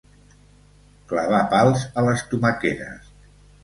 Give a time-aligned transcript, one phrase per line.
[1.13, 3.19] Clavar pals a les tomaqueres.